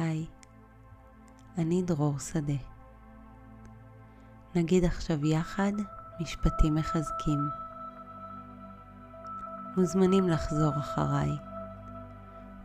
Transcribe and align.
היי, 0.00 0.26
אני 1.58 1.82
דרור 1.82 2.18
שדה. 2.18 2.58
נגיד 4.54 4.84
עכשיו 4.84 5.26
יחד 5.26 5.72
משפטים 6.20 6.74
מחזקים. 6.74 7.38
מוזמנים 9.76 10.28
לחזור 10.28 10.72
אחריי, 10.78 11.30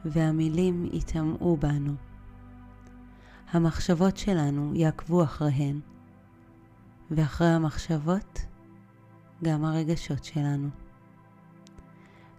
והמילים 0.05 0.89
יטמעו 0.93 1.57
בנו. 1.57 1.93
המחשבות 3.51 4.17
שלנו 4.17 4.75
יעקבו 4.75 5.23
אחריהן, 5.23 5.79
ואחרי 7.11 7.47
המחשבות, 7.47 8.39
גם 9.43 9.65
הרגשות 9.65 10.23
שלנו. 10.23 10.69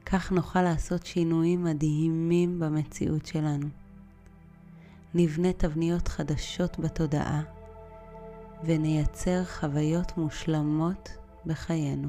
כך 0.07 0.33
נוכל 0.33 0.63
לעשות 0.63 1.07
שינויים 1.07 1.65
מדהימים 1.65 2.61
במציאות 2.61 3.27
שלנו. 3.27 3.86
נבנה 5.19 5.52
תבניות 5.52 6.09
חדשות 6.09 6.79
בתודעה 6.79 7.43
ונייצר 8.65 9.45
חוויות 9.45 10.16
מושלמות 10.16 11.09
בחיינו. 11.47 12.09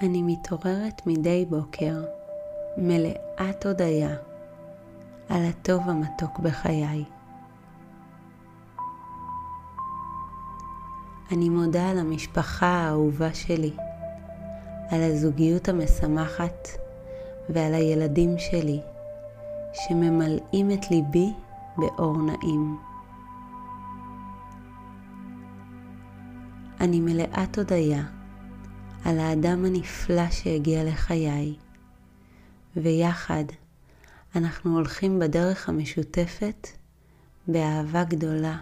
אני 0.00 0.22
מתעוררת 0.22 1.06
מדי 1.06 1.46
בוקר 1.50 2.04
מלאת 2.76 3.66
הודיה 3.66 4.16
על 5.28 5.42
הטוב 5.44 5.88
המתוק 5.88 6.38
בחיי. 6.38 7.19
אני 11.32 11.48
מודה 11.48 11.90
על 11.90 11.98
המשפחה 11.98 12.66
האהובה 12.66 13.34
שלי, 13.34 13.72
על 14.90 15.02
הזוגיות 15.02 15.68
המשמחת 15.68 16.68
ועל 17.48 17.74
הילדים 17.74 18.38
שלי 18.38 18.80
שממלאים 19.72 20.70
את 20.70 20.90
ליבי 20.90 21.32
באור 21.76 22.16
נעים. 22.16 22.76
אני 26.80 27.00
מלאת 27.00 27.58
הודיה 27.58 28.02
על 29.04 29.18
האדם 29.18 29.64
הנפלא 29.64 30.30
שהגיע 30.30 30.84
לחיי, 30.84 31.54
ויחד 32.76 33.44
אנחנו 34.36 34.74
הולכים 34.74 35.18
בדרך 35.18 35.68
המשותפת 35.68 36.68
באהבה 37.48 38.04
גדולה. 38.04 38.56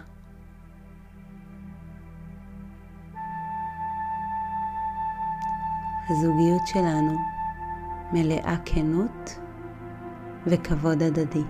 הזוגיות 6.11 6.67
שלנו 6.67 7.17
מלאה 8.13 8.55
כנות 8.65 9.39
וכבוד 10.47 11.03
הדדי. 11.03 11.43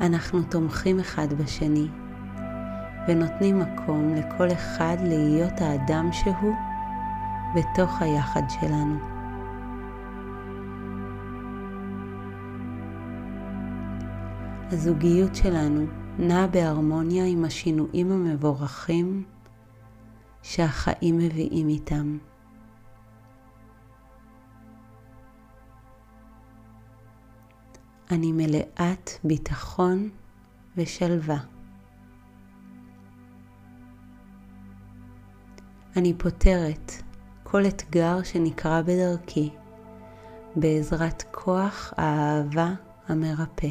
אנחנו 0.00 0.42
תומכים 0.42 1.00
אחד 1.00 1.32
בשני 1.32 1.88
ונותנים 3.08 3.58
מקום 3.58 4.14
לכל 4.14 4.48
אחד 4.52 4.96
להיות 5.02 5.60
האדם 5.60 6.08
שהוא 6.12 6.54
בתוך 7.54 8.02
היחד 8.02 8.42
שלנו. 8.48 8.98
הזוגיות 14.72 15.34
שלנו 15.34 15.86
נעה 16.18 16.46
בהרמוניה 16.46 17.24
עם 17.26 17.44
השינויים 17.44 18.12
המבורכים 18.12 19.24
שהחיים 20.46 21.18
מביאים 21.18 21.68
איתם. 21.68 22.18
אני 28.10 28.32
מלאת 28.32 29.10
ביטחון 29.24 30.10
ושלווה. 30.76 31.38
אני 35.96 36.14
פותרת 36.18 36.92
כל 37.42 37.66
אתגר 37.66 38.22
שנקרא 38.22 38.82
בדרכי 38.82 39.50
בעזרת 40.56 41.22
כוח 41.32 41.92
האהבה 41.96 42.74
המרפא. 43.08 43.70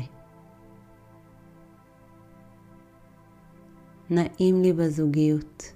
נעים 4.10 4.62
לי 4.62 4.74
בזוגיות. 4.74 5.75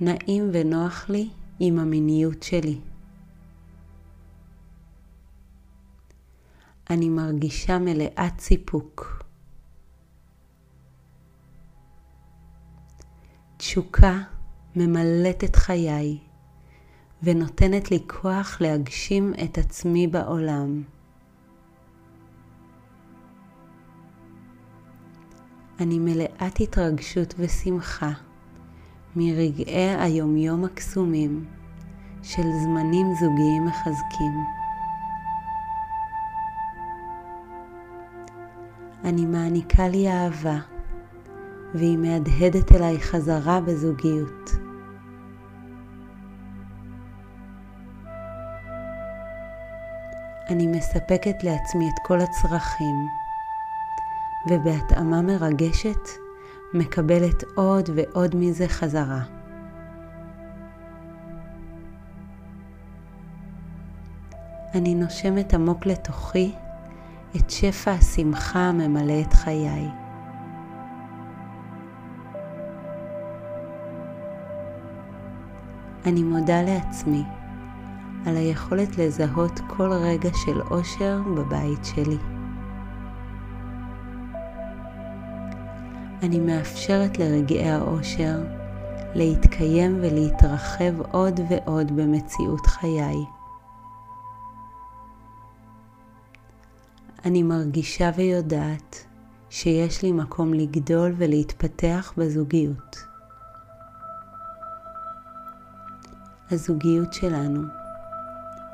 נעים 0.00 0.50
ונוח 0.52 1.08
לי 1.08 1.28
עם 1.58 1.78
המיניות 1.78 2.42
שלי. 2.42 2.78
אני 6.90 7.08
מרגישה 7.08 7.78
מלאת 7.78 8.40
סיפוק. 8.40 9.22
תשוקה 13.56 14.22
ממלאת 14.76 15.44
את 15.44 15.56
חיי 15.56 16.18
ונותנת 17.22 17.90
לי 17.90 17.98
כוח 18.06 18.60
להגשים 18.60 19.32
את 19.44 19.58
עצמי 19.58 20.06
בעולם. 20.06 20.82
אני 25.80 25.98
מלאת 25.98 26.60
התרגשות 26.60 27.34
ושמחה 27.38 28.25
מרגעי 29.18 29.94
היומיום 29.98 30.64
הקסומים 30.64 31.44
של 32.22 32.42
זמנים 32.62 33.14
זוגיים 33.20 33.66
מחזקים. 33.66 34.44
אני 39.04 39.26
מעניקה 39.26 39.88
לי 39.88 40.08
אהבה 40.08 40.58
והיא 41.74 41.98
מהדהדת 41.98 42.72
אליי 42.72 43.00
חזרה 43.00 43.60
בזוגיות. 43.60 44.50
אני 50.48 50.66
מספקת 50.66 51.44
לעצמי 51.44 51.88
את 51.88 51.98
כל 52.06 52.20
הצרכים, 52.20 53.06
ובהתאמה 54.50 55.22
מרגשת 55.22 56.25
מקבלת 56.74 57.44
עוד 57.54 57.90
ועוד 57.94 58.36
מזה 58.36 58.68
חזרה. 58.68 59.22
אני 64.74 64.94
נושמת 64.94 65.54
עמוק 65.54 65.86
לתוכי 65.86 66.52
את 67.36 67.50
שפע 67.50 67.90
השמחה 67.90 68.58
הממלא 68.58 69.20
את 69.20 69.32
חיי. 69.32 69.88
אני 76.06 76.22
מודה 76.22 76.62
לעצמי 76.62 77.22
על 78.26 78.36
היכולת 78.36 78.98
לזהות 78.98 79.60
כל 79.76 79.92
רגע 79.92 80.30
של 80.44 80.60
אושר 80.60 81.20
בבית 81.36 81.84
שלי. 81.84 82.35
אני 86.26 86.40
מאפשרת 86.40 87.18
לרגעי 87.18 87.70
האושר 87.70 88.38
להתקיים 89.14 89.98
ולהתרחב 90.02 91.00
עוד 91.00 91.40
ועוד 91.50 91.96
במציאות 91.96 92.66
חיי. 92.66 93.16
אני 97.24 97.42
מרגישה 97.42 98.10
ויודעת 98.16 99.04
שיש 99.50 100.02
לי 100.02 100.12
מקום 100.12 100.54
לגדול 100.54 101.14
ולהתפתח 101.16 102.12
בזוגיות. 102.16 102.96
הזוגיות 106.50 107.12
שלנו 107.12 107.62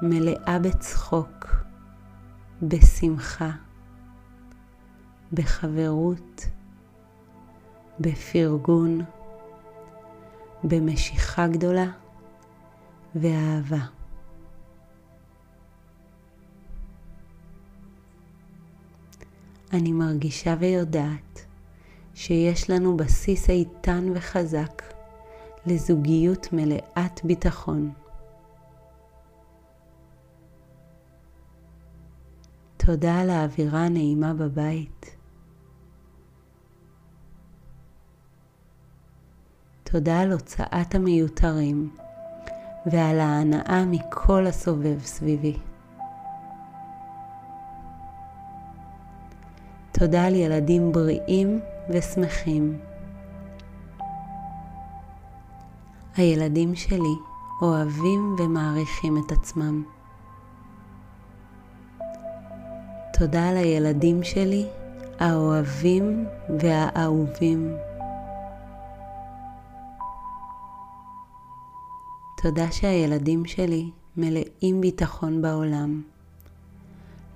מלאה 0.02 0.58
בצחוק, 0.58 1.46
בשמחה, 2.62 3.50
בחברות, 5.32 6.46
בפרגון, 8.02 9.00
במשיכה 10.64 11.48
גדולה 11.48 11.86
ואהבה. 13.14 13.86
אני 19.72 19.92
מרגישה 19.92 20.54
ויודעת 20.58 21.44
שיש 22.14 22.70
לנו 22.70 22.96
בסיס 22.96 23.50
איתן 23.50 24.04
וחזק 24.14 24.82
לזוגיות 25.66 26.48
מלאת 26.52 27.24
ביטחון. 27.24 27.92
תודה 32.76 33.20
על 33.20 33.30
האווירה 33.30 33.84
הנעימה 33.84 34.34
בבית. 34.34 35.11
תודה 39.92 40.20
על 40.20 40.32
הוצאת 40.32 40.94
המיותרים 40.94 41.90
ועל 42.86 43.20
ההנאה 43.20 43.84
מכל 43.86 44.46
הסובב 44.46 44.98
סביבי. 45.04 45.56
תודה 49.92 50.26
על 50.26 50.34
ילדים 50.34 50.92
בריאים 50.92 51.60
ושמחים. 51.90 52.78
הילדים 56.16 56.74
שלי 56.74 57.14
אוהבים 57.62 58.36
ומעריכים 58.38 59.16
את 59.26 59.32
עצמם. 59.32 59.82
תודה 63.12 63.48
על 63.48 63.56
הילדים 63.56 64.22
שלי 64.22 64.66
האוהבים 65.20 66.26
והאהובים. 66.58 67.76
תודה 72.42 72.72
שהילדים 72.72 73.44
שלי 73.44 73.90
מלאים 74.16 74.80
ביטחון 74.80 75.42
בעולם. 75.42 76.02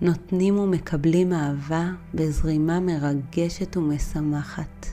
נותנים 0.00 0.58
ומקבלים 0.58 1.32
אהבה 1.32 1.84
בזרימה 2.14 2.80
מרגשת 2.80 3.76
ומשמחת. 3.76 4.86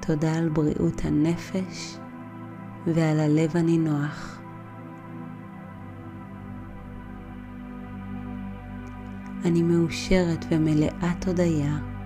תודה 0.00 0.34
על 0.34 0.48
בריאות 0.48 1.04
הנפש 1.04 1.98
ועל 2.86 3.20
הלב 3.20 3.56
הנינוח. 3.56 4.40
אני 9.44 9.62
מאושרת 9.62 10.44
ומלאת 10.50 11.26
הודיה 11.26 11.97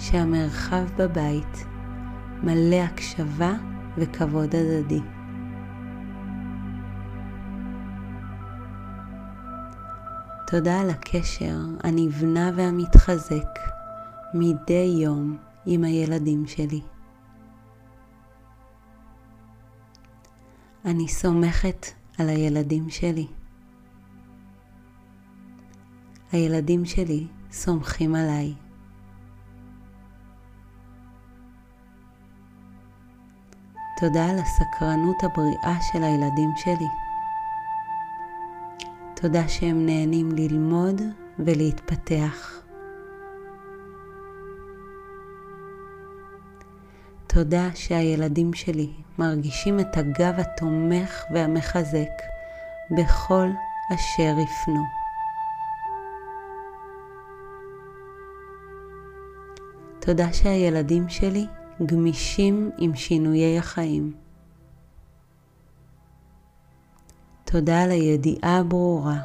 שהמרחב 0.00 0.84
בבית 0.96 1.64
מלא 2.42 2.76
הקשבה 2.76 3.52
וכבוד 3.96 4.54
הדדי. 4.54 5.00
תודה 10.46 10.80
על 10.80 10.90
הקשר 10.90 11.56
הנבנה 11.82 12.50
והמתחזק 12.56 13.58
מדי 14.34 14.98
יום 15.02 15.36
עם 15.66 15.84
הילדים 15.84 16.46
שלי. 16.46 16.80
אני 20.84 21.08
סומכת 21.08 21.86
על 22.18 22.28
הילדים 22.28 22.90
שלי. 22.90 23.26
הילדים 26.32 26.84
שלי 26.84 27.26
סומכים 27.52 28.14
עליי. 28.14 28.54
תודה 34.00 34.26
על 34.30 34.38
הסקרנות 34.38 35.24
הבריאה 35.24 35.80
של 35.80 36.02
הילדים 36.02 36.50
שלי. 36.56 36.88
תודה 39.14 39.48
שהם 39.48 39.86
נהנים 39.86 40.32
ללמוד 40.32 41.02
ולהתפתח. 41.38 42.62
תודה 47.26 47.68
שהילדים 47.74 48.54
שלי 48.54 48.92
מרגישים 49.18 49.80
את 49.80 49.96
הגב 49.96 50.34
התומך 50.38 51.24
והמחזק 51.34 52.10
בכל 52.90 53.48
אשר 53.94 54.34
יפנו. 54.38 54.84
תודה 60.00 60.32
שהילדים 60.32 61.08
שלי 61.08 61.46
גמישים 61.86 62.70
עם 62.78 62.94
שינויי 62.94 63.58
החיים. 63.58 64.12
תודה 67.44 67.82
על 67.82 67.90
הידיעה 67.90 68.58
הברורה 68.58 69.20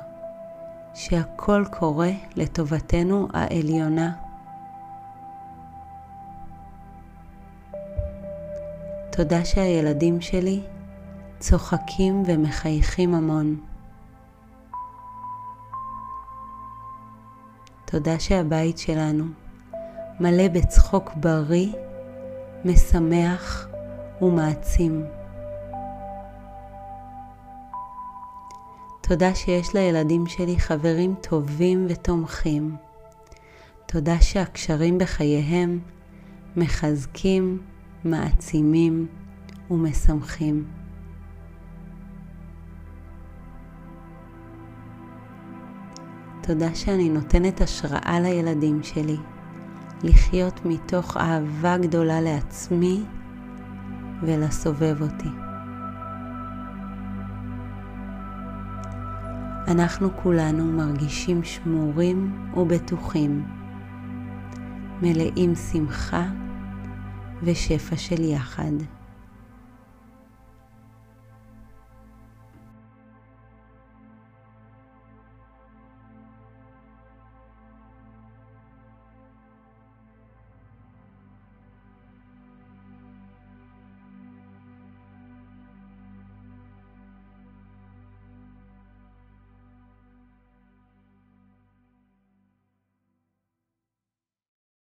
שהכל 0.94 1.64
קורה 1.72 2.12
לטובתנו 2.36 3.28
העליונה. 3.34 4.12
תודה 9.12 9.46
שהילדים 9.46 10.22
שלי 10.22 10.64
צוחקים 11.40 12.24
ומחייכים 12.26 13.16
המון. 13.16 13.60
תודה 17.86 18.20
שהבית 18.20 18.78
שלנו 18.78 19.26
מלא 20.20 20.48
בצחוק 20.48 21.12
בריא, 21.16 21.74
משמח 22.66 23.68
ומעצים. 24.22 25.06
תודה 29.02 29.36
שיש 29.36 29.76
לילדים 29.76 30.28
שלי 30.28 30.60
חברים 30.60 31.16
טובים 31.22 31.86
ותומכים. 31.90 32.76
תודה 33.86 34.22
שהקשרים 34.22 34.98
בחייהם 34.98 35.80
מחזקים, 36.58 37.62
מעצימים 38.04 39.08
ומשמחים. 39.72 40.66
תודה 46.42 46.76
שאני 46.76 47.10
נותנת 47.10 47.62
השראה 47.62 48.20
לילדים 48.20 48.84
שלי 48.84 49.18
לחיות 50.04 50.66
מתוך 50.66 51.18
אהבה 51.18 51.78
גדולה 51.78 52.22
לעצמי 52.22 53.04
ולסובב 54.22 55.02
אותי. 55.02 55.30
אנחנו 59.68 60.10
כולנו 60.24 60.66
מרגישים 60.66 61.44
שמורים 61.44 62.50
ובטוחים, 62.58 63.46
מלאים 65.02 65.56
שמחה 65.56 66.26
ושפע 67.44 67.98
של 67.98 68.24
יחד. 68.24 68.95